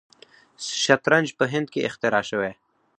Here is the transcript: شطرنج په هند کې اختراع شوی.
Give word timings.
شطرنج 0.83 1.27
په 1.37 1.45
هند 1.53 1.67
کې 1.73 1.85
اختراع 1.87 2.23
شوی. 2.29 2.51